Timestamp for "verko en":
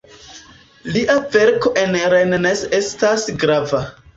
1.35-1.99